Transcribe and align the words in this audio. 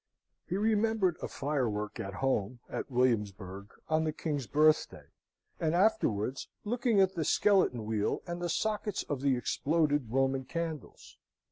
He 0.49 0.57
remembered 0.57 1.17
a 1.21 1.27
firework 1.27 1.99
at 1.99 2.15
home, 2.15 2.59
at 2.67 2.89
Williamsburg, 2.89 3.69
on 3.87 4.03
the 4.03 4.11
King's 4.11 4.47
birthday, 4.47 5.05
and 5.59 5.75
afterwards 5.75 6.47
looking 6.63 6.99
at 6.99 7.13
the 7.13 7.23
skeleton 7.23 7.85
wheel 7.85 8.23
and 8.25 8.41
the 8.41 8.49
sockets 8.49 9.03
of 9.03 9.21
the 9.21 9.37
exploded 9.37 10.07
Roman 10.09 10.43
candles. 10.45 11.17